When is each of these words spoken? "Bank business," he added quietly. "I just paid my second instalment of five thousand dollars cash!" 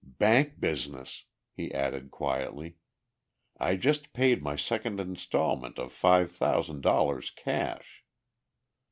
"Bank 0.17 0.59
business," 0.59 1.25
he 1.53 1.71
added 1.71 2.09
quietly. 2.09 2.77
"I 3.59 3.75
just 3.75 4.13
paid 4.13 4.41
my 4.41 4.55
second 4.55 4.99
instalment 4.99 5.77
of 5.77 5.93
five 5.93 6.31
thousand 6.31 6.81
dollars 6.81 7.29
cash!" 7.29 8.03